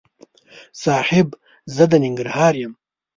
صاحب! 0.83 1.27
زه 1.75 1.83
د 1.91 1.93
ننګرهار 2.03 2.53
یم. 2.61 2.73